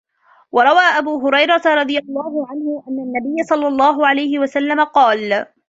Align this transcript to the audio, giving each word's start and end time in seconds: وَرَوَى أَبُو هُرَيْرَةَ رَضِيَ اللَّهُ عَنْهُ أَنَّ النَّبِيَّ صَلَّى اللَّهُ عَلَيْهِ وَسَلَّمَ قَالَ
وَرَوَى 0.51 0.79
أَبُو 0.83 1.27
هُرَيْرَةَ 1.27 1.61
رَضِيَ 1.65 1.99
اللَّهُ 1.99 2.47
عَنْهُ 2.49 2.83
أَنَّ 2.87 2.99
النَّبِيَّ 2.99 3.43
صَلَّى 3.49 3.67
اللَّهُ 3.67 4.07
عَلَيْهِ 4.07 4.39
وَسَلَّمَ 4.39 4.83
قَالَ 4.83 5.45